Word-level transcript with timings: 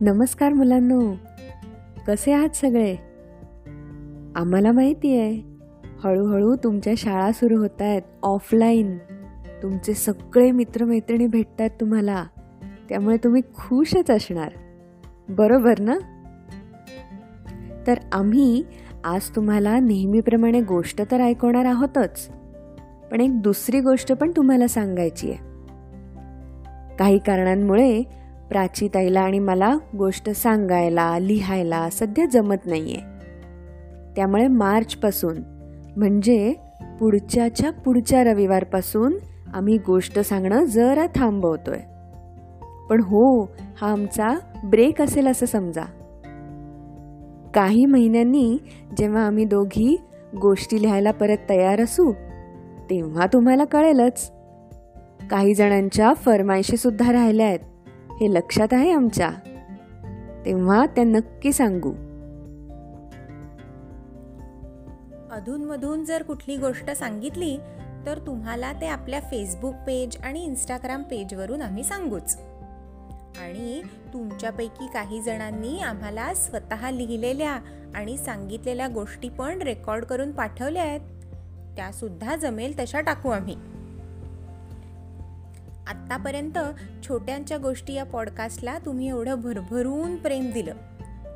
नमस्कार 0.00 0.52
मुलांनो. 0.52 1.14
कसे 2.06 2.32
आहात 2.32 2.56
सगळे? 2.56 2.96
आम्हाला 4.36 4.72
माहिती 4.72 5.20
आहे 5.20 5.42
हळूहळू 6.04 6.56
तुमच्या 6.56 6.92
शाळा 6.96 7.32
सुरू 7.32 7.58
होत 7.58 7.82
आहेत 7.82 8.02
ऑफलाईन. 8.22 8.98
तुमचे 9.62 9.94
सगळे 9.94 10.50
मित्रमैत्रिणी 10.50 11.26
भेटत 11.26 11.60
आहेत 11.60 11.70
तुम्हाला. 11.80 12.24
त्यामुळे 12.88 13.16
तुम्ही 13.16 13.42
खुशच 13.54 14.10
असणार. 14.10 14.52
बरोबर 15.28 15.80
ना? 15.80 15.98
तर 17.86 17.94
आम्ही 18.12 18.64
आज 19.04 19.20
तुम्हाला 19.36 19.78
नेहमीप्रमाणे 19.78 20.60
गोष्ट 20.60 21.02
तर 21.10 21.20
ऐकवणार 21.20 21.64
आहोतच 21.64 22.30
पण 23.10 23.20
एक 23.20 23.42
दुसरी 23.42 23.80
गोष्ट 23.80 24.12
पण 24.12 24.30
तुम्हाला 24.36 24.66
सांगायची 24.66 25.30
आहे. 25.30 25.38
काही 26.98 27.18
कारणांमुळे 27.18 28.17
प्राचीताईला 28.48 29.20
आणि 29.20 29.38
मला 29.38 29.76
गोष्ट 29.98 30.30
सांगायला 30.30 31.18
लिहायला 31.18 31.90
सध्या 31.90 32.26
जमत 32.26 32.66
नाही 32.66 32.94
आहे 32.94 33.18
त्यामुळे 34.16 34.46
मार्चपासून 34.46 35.36
म्हणजे 35.96 36.54
पुढच्याच्या 37.00 37.70
पुढच्या 37.70 38.24
रविवारपासून 38.24 39.14
आम्ही 39.54 39.78
गोष्ट 39.78 40.18
सांगणं 40.18 40.64
जरा 40.64 41.06
थांबवतोय. 41.14 41.78
पण 42.90 43.00
हो 43.00 43.42
हा 43.80 43.92
आमचा 43.92 44.38
ब्रेक 44.64 45.02
असेल 45.02 45.26
असं 45.26 45.46
समजा. 45.46 45.82
काही 47.54 47.86
महिन्यांनी 47.86 48.58
जेव्हा 48.98 49.26
आम्ही 49.26 49.44
दोघी 49.44 50.00
गोष्टी 50.40 50.82
लिहायला 50.82 51.10
परत 51.10 51.36
तयार 51.50 51.80
असू 51.80 52.12
तेव्हा 52.90 53.26
तुम्हाला 53.26 53.64
कळेलच. 53.64 54.32
काही 55.30 55.54
जणांच्या 55.54 56.12
फरमायशी 56.14 56.76
सुद्धा 56.76 57.12
राहिल्या 57.12 57.46
आहेत. 57.46 57.58
हे 58.20 58.34
लक्षात 58.34 58.68
आहे 58.72 58.92
आमच्या? 58.92 59.30
तेव्हा 60.44 60.86
त्या 60.86 61.04
नक्की 61.04 61.52
सांगू. 61.52 61.90
अधूनमधून 65.30 66.04
जर 66.04 66.22
कुठली 66.22 66.56
गोष्ट 66.56 66.90
सांगितली 66.90 67.58
तर 68.06 68.18
तुम्हाला 68.18 68.72
ते 68.72 68.86
आपल्या 68.86 69.20
फेसबुक 69.20 69.74
पेज 69.86 70.16
आणि 70.24 70.44
इंस्टाग्राम 70.44 71.02
पेजवरून 71.02 71.62
आम्ही 71.62 71.84
सांगूच. 71.84 72.38
आणि 73.40 73.82
तुमच्यापैकी 74.12 74.86
काही 74.86 75.22
जणांनी 75.22 75.80
आम्हाला 75.80 76.34
स्वतः 76.34 76.90
लिहिलेल्या 76.90 77.58
आणि 77.94 78.16
सांगितलेल्या 78.16 78.88
गोष्टी 78.88 79.28
पण 79.28 79.62
रेकॉर्ड 79.62 80.04
करून 80.04 80.32
पाठवल्या 80.32 80.82
आहेत. 80.82 81.00
त्यासुद्धा 81.76 82.36
जमेल 82.36 82.78
तशा 82.78 83.00
टाकू 83.00 83.28
आम्ही. 83.28 83.56
आत्तापर्यंत 85.88 86.58
छोट्यांच्या 87.08 87.58
गोष्टी 87.58 87.92
या 87.92 88.04
पॉडकास्टला 88.04 88.78
तुम्ही 88.78 89.08
एवढं 89.08 89.40
भरभरून 89.40 90.16
प्रेम 90.16 90.50
दिलं. 90.52 90.74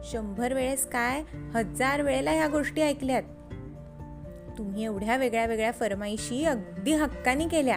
शंभर 0.04 0.52
वेळेस 0.52 0.86
काय 0.86 1.22
हजार 1.54 2.02
वेळेला 2.02 2.30
ह्या 2.30 2.48
गोष्टी 2.48 2.82
ऐकल्यात. 2.82 3.22
तुम्ही 4.58 4.84
एवढ्या 4.84 5.16
वेगळ्या 5.16 5.46
वेगळ्या 5.46 5.70
फरमाईशी 5.70 6.44
अगदी 6.44 6.92
हक्काने 6.92 7.48
केल्या. 7.48 7.76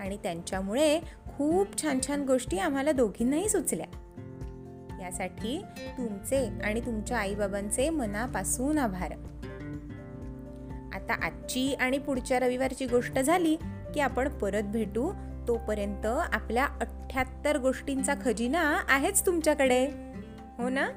आणि 0.00 0.16
त्यांच्यामुळे 0.16 1.00
खूप 1.38 1.82
छान 1.82 1.98
छान 2.06 2.22
गोष्टी 2.22 2.58
आम्हाला 2.58 2.92
दोघींनाही 2.92 3.48
सुचल्या. 3.48 3.86
यासाठी 5.00 5.62
तुमचे 5.98 6.48
आणि 6.64 6.80
तुमच्या 6.80 7.18
आईबाबांचे 7.18 7.90
मनापासून 7.90 8.78
आभार. 8.78 9.12
आता 10.94 11.26
आजची 11.26 11.74
आणि 11.74 11.98
पुढच्या 11.98 12.38
रविवारची 12.38 12.86
गोष्ट 12.86 13.18
झाली 13.18 13.56
की 13.94 14.00
आपण 14.00 14.28
परत 14.28 14.62
भेटू 14.62 15.12
तोपर्यंत 15.48 16.06
आपल्या 16.06 16.64
अठ्ठ्याहत्तर 16.64 17.58
गोष्टींचा 17.58 18.14
खजिना 18.24 18.80
आहेच 18.88 19.26
तुमच्याकडे. 19.26 19.86
हो 20.58 20.68
ना? 20.68 20.88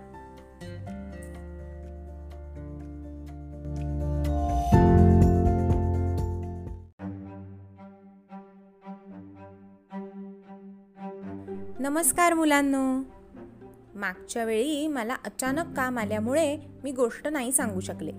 नमस्कार 11.80 12.34
मुलांनो. 12.34 13.00
मागच्या 13.96 14.44
वेळी 14.44 14.88
मला 14.88 15.14
अचानक 15.26 15.76
काम 15.78 16.00
आल्यामुळे 16.00 16.58
मी 16.84 16.92
गोष्ट 16.92 17.28
नाही 17.28 17.52
सांगू 17.52 17.80
शकले. 17.80 18.12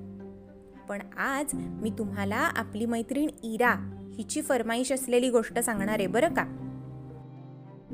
पण 0.88 0.98
आज 1.18 1.44
मी 1.54 1.90
तुम्हाला 1.90 2.36
आपली 2.36 2.86
मैत्रीण 2.86 3.28
इरा 3.42 3.97
हिची 4.18 4.42
फरमाईश 4.42 4.92
असलेली 4.92 5.30
गोष्ट 5.30 5.58
सांगणार 5.58 5.98
आहे 5.98 6.06
बरं 6.06 6.28
का? 6.28 6.44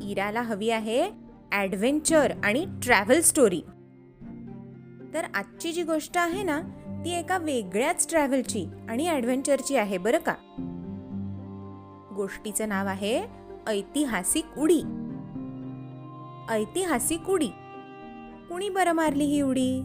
इराला 0.03 0.43
हवी 0.43 0.71
आहे 0.71 1.11
ॲडव्हेंचर 1.53 2.33
आणि 2.45 2.67
ट्रॅव्हल 2.83 3.21
स्टोरी. 3.21 3.61
तर 5.15 5.23
आजची 5.35 5.73
जी 5.73 5.83
गोष्ट 5.83 6.19
आहे 6.19 6.43
ना 6.43 6.61
ती 7.05 7.11
एका 7.11 7.39
वेगळ्याच 7.39 8.09
ट्रॅव्हलची 8.09 8.67
आणि 8.89 9.09
ॲडव्हेंचरची 9.09 9.77
आहे 9.77 9.99
बरं 9.99 10.19
का? 10.19 10.35
गोष्टीचं 12.15 12.69
नाव 12.69 12.87
आहे 12.87 13.25
ऐतिहासिक 13.67 14.59
उडी. 14.59 14.81
ऐतिहासिक 16.51 17.31
उडी. 17.31 17.49
कुणी 18.49 18.69
बरं 18.69 18.93
मारली 18.93 19.25
ही 19.25 19.41
उडी? 19.41 19.85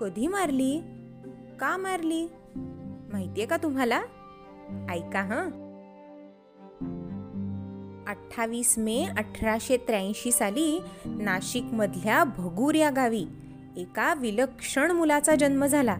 कधी 0.00 0.26
मारली? 0.26 0.78
का 1.60 1.76
मारली? 1.76 2.28
माहितीये 3.12 3.46
का 3.46 3.56
तुम्हाला? 3.56 4.00
ऐका 4.90 5.20
हां. 5.20 5.68
अठ्ठावीस 8.08 8.78
मे 8.78 9.04
अठराशे 9.04 9.76
त्र्याऐंशी 9.76 10.32
साली 10.32 10.80
नाशिकमधल्या 11.04 12.24
भगूर 12.24 12.74
या 12.74 12.90
गावी 12.90 13.26
एका 13.76 14.14
विलक्षण 14.14 14.90
मुलाचा 14.90 15.34
जन्म 15.34 15.66
झाला. 15.66 15.96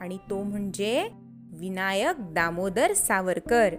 आणि 0.00 0.18
तो 0.30 0.42
म्हणजे 0.42 1.08
विनायक 1.52 2.16
दामोदर 2.18 2.92
सावरकर. 2.92 3.74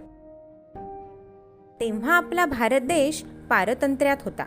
तेव्हा 1.80 2.16
आपला 2.16 2.46
भारत 2.46 2.80
देश 2.80 3.22
पारतंत्र्यात 3.50 4.16
होता. 4.24 4.46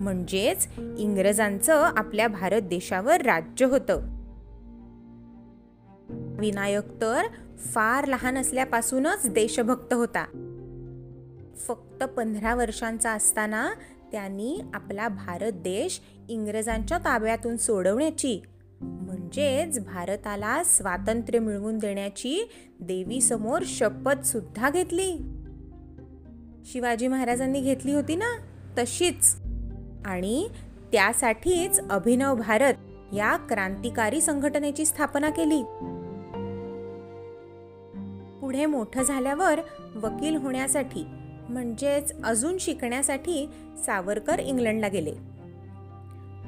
म्हणजेच 0.00 0.68
इंग्रजांचं 0.98 1.88
आपल्या 1.96 2.28
भारत 2.28 2.60
देशावर 2.60 3.22
राज्य 3.22 3.66
होतं. 3.66 4.00
विनायक 6.38 7.00
तर 7.00 7.22
फार 7.58 8.06
लहान 8.06 8.38
असल्यापासूनच 8.38 9.30
देशभक्त 9.30 9.94
होता. 9.94 10.24
फक्त 11.56 12.04
पंधरा 12.04 12.54
वर्षांचा 12.54 13.10
असताना 13.10 13.70
त्यांनी 14.12 14.60
आपला 14.74 15.08
भारत 15.08 15.52
देश 15.52 16.00
इंग्रजांच्या 16.28 16.98
ताब्यातून 16.98 17.56
सोडवण्याची 17.56 18.40
म्हणजेच 18.80 19.84
भारताला 19.84 20.64
स्वातंत्र्य 20.64 21.38
मिळवून 21.38 21.78
देण्याची 21.78 22.50
देवीसमोर 22.80 23.62
शपथ 23.66 24.22
सुद्धा 24.22 24.70
घेतली. 24.70 25.12
शिवाजी 26.64 27.06
महाराजांनी 27.06 27.60
घेतली 27.60 27.92
होती 27.92 28.16
ना? 28.16 28.38
तशीच. 28.78 29.36
आणि 30.06 30.48
त्यासाठीच 30.92 31.80
अभिनव 31.90 32.34
भारत 32.34 32.74
या 33.14 33.36
क्रांतिकारी 33.36 34.20
संघटनेची 34.20 34.84
स्थापना 34.84 35.30
केली. 35.30 35.62
पुढे 38.40 38.66
मोठं 38.66 39.02
झाल्यावर 39.02 39.60
वकील 39.94 40.36
होण्यासाठी 40.36 41.04
म्हणजेच 41.48 42.22
अजून 42.24 42.58
शिकण्यासाठी 42.58 43.48
सावरकर 43.86 44.38
इंग्लंडला 44.38 44.88
गेले. 44.88 45.12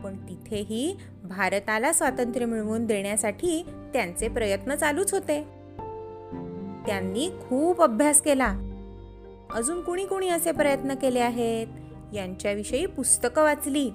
पण 0.05 0.17
तिथेही 0.29 0.97
भारताला 1.25 1.93
स्वातंत्र्य 1.93 2.47
मिळवून 2.47 2.87
देण्यासाठी 2.87 3.67
त्यांचे 3.93 4.29
प्रयत्न 4.29 4.75
चालूच 4.75 5.15
होते. 5.15 5.43
त्यांनी 6.87 7.31
खूप 7.49 7.83
अभ्यास 7.83 8.23
केला. 8.23 8.55
अजून 9.55 9.83
कुणी 9.83 10.05
कुणी 10.05 10.29
असे 10.29 10.53
प्रयत्न 10.53 10.95
केले 10.95 11.21
आहेत? 11.21 11.67
यांच्याविषयी 12.15 12.87
पुस्तकं 12.87 13.43
वाचली. 13.43 13.89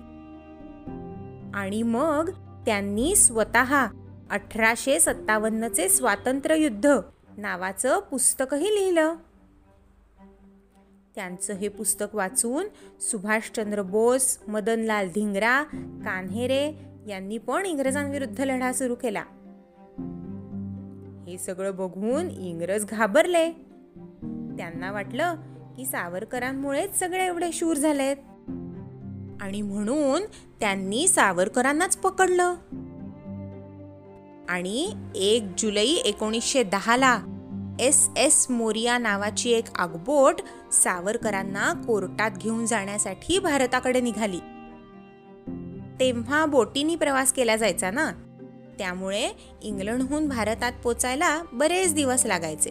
आणि 1.53 1.83
मग 1.83 2.29
त्यांनी 2.65 3.15
स्वतः 3.15 3.87
अठराशे 4.31 4.99
सत्तावन्नचे 4.99 5.89
स्वातंत्र्य 5.89 6.57
युद्ध 6.57 6.99
नावाचं 7.37 7.99
पुस्तकही 7.99 8.65
लिहिलं. 8.65 9.15
त्यांचं 11.15 11.53
हे 11.53 11.67
पुस्तक 11.67 12.15
वाचून 12.15 12.65
सुभाषचंद्र 12.99 13.81
बोस 13.81 14.37
मदनलाल 14.47 15.09
धिंगरा 15.09 15.63
कान्हेरे 16.05 16.73
यांनी 17.07 17.37
पण 17.37 17.65
इंग्रजांविरुद्ध 17.65 18.41
लढा 18.41 18.73
सुरू 18.73 18.95
केला. 18.95 19.23
हे 21.27 21.37
सगळं 21.37 21.75
बघून 21.75 22.29
इंग्रज 22.29 22.85
घाबरले. 22.85 23.51
त्यांना 24.57 24.91
वाटलं 24.91 25.35
की 25.77 25.85
सावरकरांमुळेच 25.85 26.99
सगळे 26.99 27.25
एवढे 27.25 27.51
शूर 27.53 27.77
झालेत. 27.77 28.17
आणि 29.41 29.61
म्हणून 29.61 30.21
त्यांनी 30.59 31.07
सावरकरांनाच 31.07 31.97
पकडलं. 31.97 32.55
आणि 34.49 34.93
एक 35.15 35.43
जुलै 35.57 35.85
एकोणीसशे 35.85 36.63
दहाला 36.63 37.19
एस 37.79 38.09
एस 38.17 38.47
मोरिया 38.49 38.97
नावाची 38.97 39.51
एक 39.51 39.63
आगबोट 39.75 40.35
सावरकरांना 40.73 41.73
कोर्टात 41.73 42.31
घेऊन 42.31 42.65
जाण्यासाठी 42.65 43.39
भारताकडे 43.39 44.01
निघाली. 44.01 44.39
तेव्हा 45.99 46.45
बोटीनी 46.45 46.95
प्रवास 46.95 47.33
केला 47.33 47.55
जायचा 47.55 47.91
ना? 47.91 48.11
त्यामुळे 48.77 49.29
इंग्लंडहून 49.63 50.27
भारतात 50.29 50.71
पोचायला 50.83 51.41
बरेच 51.53 51.93
दिवस 51.93 52.25
लागायचे. 52.25 52.69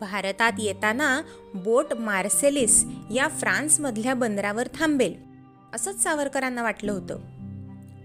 भारतात 0.00 0.52
येताना 0.58 1.22
बोट 1.54 1.94
मार्सेलिस 1.94 2.84
या 3.14 3.28
फ्रान्समधल्या 3.28 4.14
बंदरावर 4.14 4.68
थांबेल 4.74 5.14
असंच 5.74 6.02
सावरकरांना 6.02 6.62
वाटलं 6.62 6.92
होतं. 6.92 7.18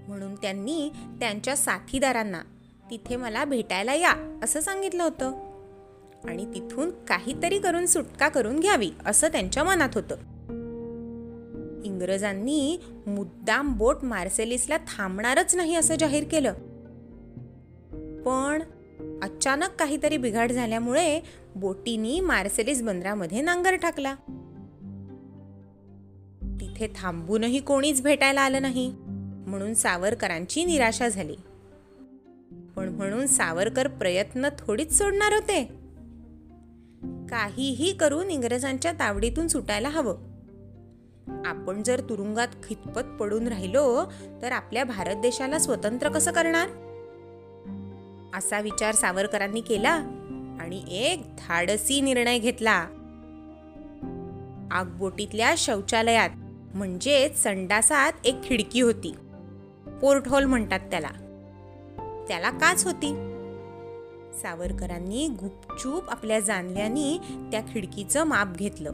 म्हणून 0.07 0.35
त्यांनी 0.35 0.89
त्यांच्या 1.19 1.57
साथीदारांना 1.57 2.41
तिथे 2.91 3.15
मला 3.15 3.45
भेटायला 3.45 3.93
या 3.93 4.39
असं 4.43 4.61
सांगितलं 4.61 5.03
होतं. 5.03 5.47
आणि 6.27 6.45
तिथून 6.53 6.89
काहीतरी 6.89 7.59
करून 7.59 7.85
सुटका 7.85 8.29
करून 8.29 8.59
घ्यावी 8.59 8.91
असं 9.05 9.27
त्यांच्या 9.27 9.63
मनात 9.63 9.89
होतं. 9.95 10.15
इंग्रजांनी 11.83 12.79
मुद्दाम 13.07 13.77
बोट 13.77 13.97
मार्सेलिसला 14.03 14.77
थांबणारच 14.77 15.55
नाही 15.55 15.75
असं 15.75 15.95
जाहीर 15.95 16.23
केलं. 16.23 16.53
पण 18.21 18.63
अचानक 19.21 19.69
काहीतरी 19.79 20.17
बिघाड 20.17 20.51
झाल्यामुळे 20.51 21.21
बोटीनी 21.55 22.19
मार्सेलिस 22.19 22.81
बंदरामध्ये 22.81 23.41
नांगर 23.41 23.75
टाकला. 23.75 24.15
तिथे 26.61 26.87
थांबूनही 26.95 27.59
कोणीच 27.59 28.01
भेटायला 28.01 28.41
आलं 28.41 28.61
नाही. 28.61 28.93
म्हणून 29.47 29.73
सावरकरांची 29.73 30.65
निराशा 30.65 31.07
झाली. 31.07 31.35
पण 32.75 32.89
म्हणून 32.89 33.27
सावरकर 33.27 33.87
प्रयत्न 33.87 34.49
थोडीच 34.59 34.97
सोडणार 34.97 35.33
होते. 35.33 35.63
काहीही 37.29 37.93
करून 37.93 38.31
इंग्रजांच्या 38.31 38.91
तावडीतून 38.91 39.47
सुटायला 39.47 39.89
हवं. 39.89 40.17
आपण 41.45 41.83
जर 41.83 41.99
तुरुंगात 41.99 42.47
खितपत 42.47 43.01
पडून 43.19 43.47
राहिलो 43.47 44.03
तर 44.41 44.51
आपल्या 44.51 44.83
भारत 44.83 45.15
देशाला 45.15 45.59
स्वतंत्र 45.59 46.09
कसं 46.09 46.31
करणार? 46.31 46.67
असा 48.37 48.59
विचार 48.59 48.95
सावरकरांनी 48.95 49.61
केला 49.61 49.93
आणि 50.61 50.83
एक 50.89 51.21
धाडसी 51.37 52.01
निर्णय 52.01 52.39
घेतला. 52.39 52.87
आगबोटीतल्या 54.71 55.55
शौचालयात 55.57 56.29
म्हणजेच 56.75 57.43
संडासात 57.43 58.13
एक 58.25 58.43
खिडकी 58.43 58.81
होती. 58.81 59.15
पोर्ट 60.01 60.27
होल 60.27 60.43
म्हणतात 60.43 60.79
त्याला. 60.79 61.09
त्याला 62.27 62.49
काच 62.49 62.85
होती. 62.85 63.33
सावरकरांनी 64.41 65.27
गुपचूप 65.27 66.09
आपल्या 66.09 66.39
जाणल्यानी 66.39 67.19
त्या 67.51 67.61
खिडकीचं 67.61 68.23
माप 68.23 68.55
घेतलं. 68.55 68.91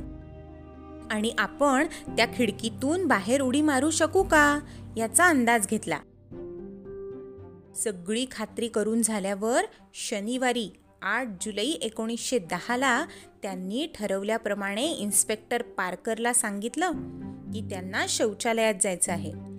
आणि 1.12 1.32
आपण 1.38 1.88
त्या 2.08 2.26
खिडकीतून 2.26 3.08
बाहेर 3.08 3.42
उडी 3.42 3.62
मारू 3.62 3.90
शकू 3.90 4.24
का? 4.24 4.60
याचा 4.98 5.26
अंदाज 5.26 5.68
घेतला. 5.68 6.00
सगळी 7.76 8.26
खात्री 8.32 8.68
करून 8.68 9.02
झाल्यावर 9.02 9.64
शनिवारी 9.94 10.70
आठ 11.02 11.28
जुलै 11.42 11.66
एकोणीसशे 11.66 12.40
दहाला 12.40 13.06
त्यांनी 13.44 13.88
ठरवल्याप्रमाणे 13.96 14.86
इन्स्पेक्टर 14.86 15.62
पारकरला 15.62 16.34
सांगितलं 16.34 16.92
की 17.54 17.68
त्यांना 17.70 18.06
शौचालयात 18.10 18.74
जायचं 18.82 19.12
आहे. 19.12 19.53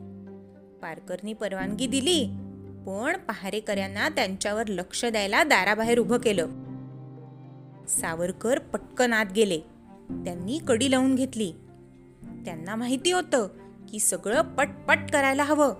पारकरनी 0.84 1.32
परवानगी 1.32 1.86
दिली. 1.86 2.24
पण 2.86 3.16
पहारेकऱ्यांना 3.16 4.08
त्यांच्यावर 4.08 4.66
लक्ष 4.66 5.04
द्यायला 5.04 5.44
दाराबाहेर 5.44 5.98
उभं 5.98 6.18
केलं. 6.18 6.46
सावरकर 7.88 8.58
पटकन 8.58 9.12
आत 9.12 9.26
गेले. 9.36 9.58
त्यांनी 10.10 10.58
कडी 10.68 10.90
लावून 10.90 11.14
घेतली. 11.14 11.52
त्यांना 12.44 12.74
माहिती 12.74 13.12
होतं 13.12 13.48
की 13.88 13.98
सगळं 13.98 14.42
पटपट 14.42 14.98
करायला 15.12 15.44
हवं. 15.44 15.74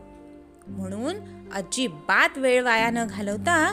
म्हणून 0.69 1.17
अजिबात 1.55 2.39
वेळ 2.39 2.62
वाया 2.62 2.91
न 2.91 3.06
घालवता 3.06 3.73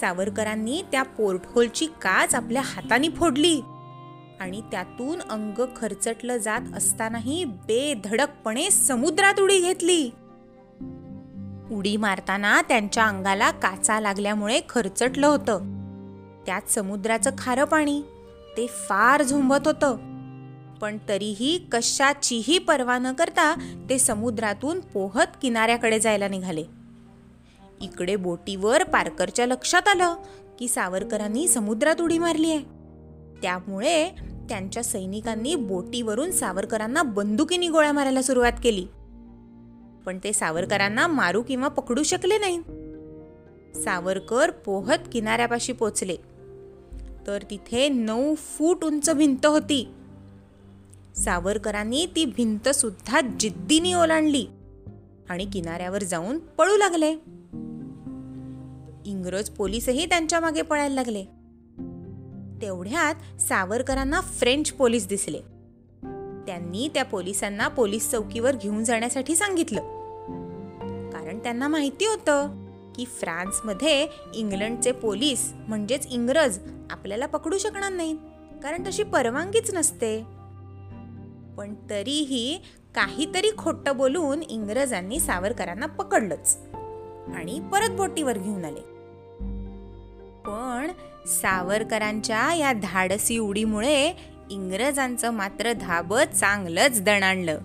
सावरकरांनी 0.00 0.82
त्या 0.92 1.02
पोर्टहोलची 1.02 1.86
काच 1.86 2.34
आपल्या 2.34 2.62
हाताने 2.64 3.08
फोडली. 3.08 3.60
आणि 4.40 4.60
त्यातून 4.60 5.20
अंग 5.20 5.66
खरचटलं 5.76 6.36
जात 6.36 6.60
असतानाही 6.76 7.44
बेधडकपणे 7.44 8.70
समुद्रात 8.70 9.40
उडी 9.40 9.60
घेतली. 9.60 10.10
उडी 11.72 11.96
मारताना 11.96 12.62
त्यांच्या 12.62 13.04
अंगाला 13.04 13.50
काचा 13.50 14.00
लागल्यामुळे 14.00 14.60
खरचटलं 14.68 15.26
होतं. 15.26 15.58
त्यात 16.46 16.70
समुद्राचं 16.70 17.30
खारं 17.38 17.64
पाणी 17.64 18.02
ते 18.56 18.66
फार 18.66 19.22
झुंबत 19.22 19.66
होतं. 19.66 19.96
पण 20.80 20.98
तरीही 21.08 21.66
कशाचीही 21.72 22.58
पर्वा 22.58 22.98
न 22.98 23.12
करता 23.12 23.54
ते 23.90 23.98
समुद्रातून 23.98 24.80
पोहत 24.80 25.26
किनाऱ्याकडे 25.42 26.00
जायला 26.00 26.28
निघाले. 26.28 26.64
इकडे 27.80 28.16
बोटीवर 28.16 28.84
पारकरच्या 28.84 29.46
लक्षात 29.46 29.88
आलं 29.88 30.14
की 30.58 30.68
सावरकरांनी 30.68 31.48
समुद्रात 31.48 32.00
उडी 32.00 32.18
मारली 32.18 32.50
आहे. 32.50 32.60
त्यामुळे 33.42 34.08
त्यांच्या 34.48 34.84
सैनिकांनी 34.84 35.54
बोटीवरून 35.54 36.30
सावरकरांना 36.30 37.02
बंदुकीने 37.02 37.68
गोळ्या 37.68 37.92
मारायला 37.92 38.22
सुरुवात 38.22 38.52
केली. 38.62 38.86
पण 40.06 40.18
ते 40.24 40.32
सावरकरांना 40.32 41.06
मारू 41.06 41.42
किंवा 41.42 41.68
पकडू 41.68 42.02
शकले 42.02 42.38
नाही. 42.38 42.58
सावरकर 43.82 44.50
पोहत 44.50 44.98
किनाऱ्यापाशी 45.12 45.72
पोचले. 45.72 46.16
तर 47.26 47.42
तिथे 47.50 47.88
नऊ 47.88 48.34
फूट 48.34 48.84
उंच 48.84 49.10
भिंत 49.10 49.46
होती. 49.46 49.88
सावरकरांनी 51.16 52.06
ती 52.16 52.24
भिंत 52.24 52.68
सुद्धा 52.68 53.20
जिद्दीने 53.40 53.94
ओलांडली 53.94 54.46
आणि 55.28 55.46
किनाऱ्यावर 55.52 56.02
जाऊन 56.02 56.38
पळू 56.38 56.76
लागले. 56.76 57.12
इंग्रज 59.06 59.50
पोलीसही 59.50 60.06
त्यांच्या 60.06 60.40
मागे 60.40 60.62
पळायला 60.62 60.94
लागले. 60.94 61.24
तेवढ्यात 62.62 63.40
सावरकरांना 63.40 64.20
फ्रेंच 64.20 64.72
पोलीस 64.72 65.08
दिसले. 65.08 65.40
त्यांनी 66.46 66.88
त्या 66.94 67.04
पोलिसांना 67.04 67.68
पोलीस 67.68 68.10
चौकीवर 68.10 68.56
घेऊन 68.56 68.84
जाण्यासाठी 68.84 69.36
सांगितलं. 69.36 69.80
कारण 71.12 71.38
त्यांना 71.38 71.68
माहिती 71.68 72.06
होतं 72.06 72.62
की 72.96 73.04
फ्रान्समध्ये 73.04 74.06
इंग्लंडचे 74.34 74.92
पोलीस 74.92 75.52
म्हणजेच 75.68 76.06
इंग्रज 76.10 76.58
आपल्याला 76.90 77.26
पकडू 77.26 77.58
शकणार 77.58 77.92
नाहीत 77.92 78.16
कारण 78.62 78.82
तशी 78.86 79.02
परवानगीच 79.02 79.74
नसते. 79.74 80.22
पण 81.56 81.74
तरीही 81.90 82.60
काहीतरी 82.94 83.50
खोटं 83.58 83.96
बोलून 83.96 84.42
इंग्रजांनी 84.42 85.20
सावरकरांना 85.20 85.86
पकडलंच 85.86 86.58
आणि 87.34 87.60
परत 87.72 87.90
बोटीवर 87.90 88.38
घेऊन 88.38 88.64
आले. 88.64 88.80
पण 90.46 90.90
सावरकरांच्या 91.26 92.54
या 92.54 92.72
धाडसी 92.72 93.38
उडीमुळे 93.38 94.31
इंग्रजांचं 94.50 95.30
मात्र 95.30 95.72
धाबं 95.72 96.24
चांगलंच 96.24 97.02
दणाणलं. 97.02 97.58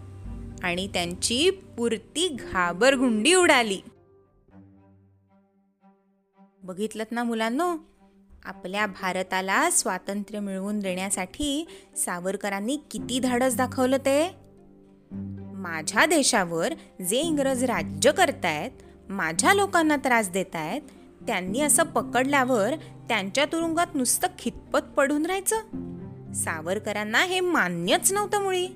आणि 0.63 0.87
त्यांची 0.87 1.49
पुरती 1.49 2.27
घाबरगुंडी 2.27 3.33
उडाली. 3.33 3.81
बघितलं 6.63 7.03
ना 7.11 7.23
मुलांनो? 7.23 7.77
आपल्या 8.45 8.85
भारताला 8.85 9.69
स्वातंत्र्य 9.69 10.39
मिळवून 10.39 10.79
देण्यासाठी 10.79 11.67
सावरकरांनी 11.97 12.79
किती 12.91 13.19
धाडस 13.19 13.55
दाखवलं 13.55 13.97
ते? 13.97 14.35
माझ्या 15.53 16.05
देशावर 16.05 16.73
जे 17.09 17.17
इंग्रज 17.17 17.63
राज्य 17.63 18.11
करतायत 18.11 18.71
माझ्या 19.09 19.53
लोकांना 19.53 19.95
त्रास 19.95 20.29
देत 20.29 20.55
आहेत 20.55 20.81
त्यांनी 21.27 21.61
असं 21.61 21.83
पकडल्यावर 21.83 22.75
त्यांच्या 23.09 23.45
तुरुंगात 23.45 23.87
नुसतं 23.95 24.27
खितपत 24.39 24.79
पडून 24.79 25.25
राहायचं? 25.25 25.59
सावरकरांना 26.37 27.23
हे 27.23 27.39
मान्यच 27.39 28.13
नव्हतं 28.13 28.41
मुळी. 28.41 28.67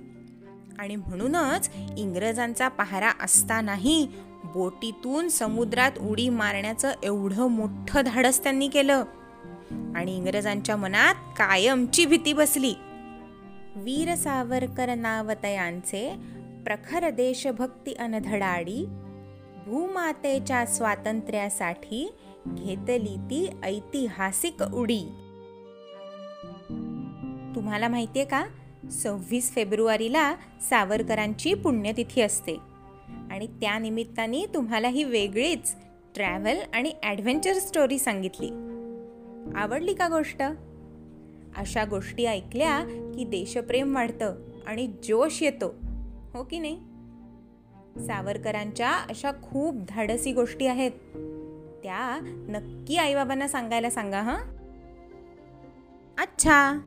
आणि 0.79 0.95
म्हणूनच 0.95 1.69
इंग्रजांचा 1.97 2.67
पहारा 2.67 3.11
असतानाही 3.21 4.07
बोटीतून 4.43 5.29
समुद्रात 5.29 5.91
उडी 5.99 6.29
मारण्याचं 6.29 6.91
एवढं 7.03 7.47
मोठं 7.47 8.01
धाडस 8.05 8.43
त्यांनी 8.43 8.67
केलं. 8.67 9.03
आणि 9.95 10.17
इंग्रजांच्या 10.17 10.75
मनात 10.75 11.15
कायमची 11.15 12.05
भीती 12.05 12.33
बसली. 12.33 12.73
वीर 13.75 14.15
सावरकर 14.15 14.95
नावतयांचे 14.95 16.15
प्रखर 16.65 17.09
देशभक्ती 17.09 17.93
अनधडाडी 17.93 18.85
भूमातेच्या 19.65 20.65
स्वातंत्र्यासाठी 20.65 22.13
घेतली 22.47 23.15
ती 23.17 23.49
ऐतिहासिक 23.63 24.63
उडी. 24.63 25.20
तुम्हाला 27.55 27.87
माहिती 27.87 28.19
आहे 28.19 28.27
का? 28.27 28.45
सव्वीस 28.91 29.51
फेब्रुवारीला 29.51 30.35
सावरकरांची 30.69 31.53
पुण्यतिथी 31.53 32.21
असते. 32.21 32.57
आणि 33.31 33.47
त्यानिमित्ताने 33.47 34.45
तुम्हाला 34.53 34.87
ही 34.87 35.03
वेगळीच 35.03 35.75
ट्रॅव्हल 36.15 36.57
आणि 36.73 36.93
ॲडव्हेंचर 37.03 37.53
स्टोरी 37.53 37.99
सांगितली. 37.99 38.49
आवडली 39.55 39.93
का 39.93 40.07
गोष्ट? 40.07 40.43
अशा 41.57 41.85
गोष्टी 41.85 42.25
ऐकल्या 42.25 42.83
की 43.15 43.23
देशप्रेम 43.23 43.95
वाढतं 43.95 44.35
आणि 44.67 44.87
जोश 44.87 45.43
येतो. 45.43 45.75
हो 46.33 46.43
की 46.43 46.59
नाही? 46.59 46.75
सावरकरांच्या 48.07 48.91
अशा 48.91 49.31
खूप 49.31 49.75
धाडसी 49.89 50.31
गोष्टी 50.33 50.67
आहेत. 50.67 50.91
त्या 51.83 52.19
नक्की 52.49 52.97
आईबाबांना 52.97 53.47
सांगायला 53.47 53.89
सांगा 53.89 54.21
हां? 54.21 54.39
अच्छा! 56.21 56.79